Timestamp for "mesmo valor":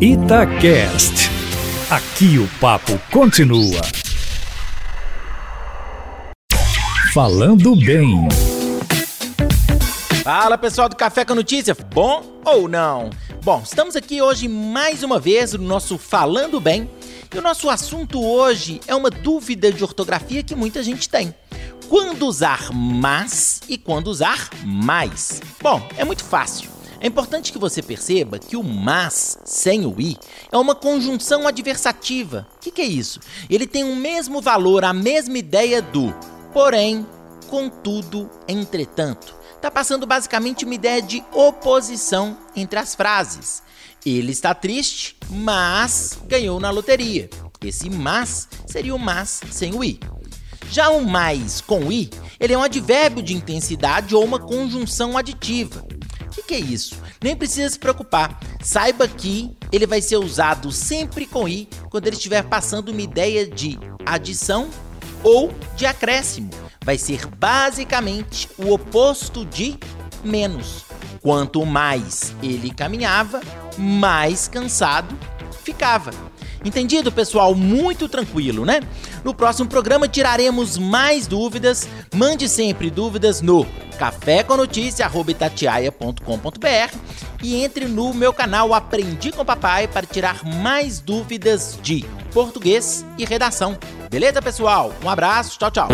33.94-34.84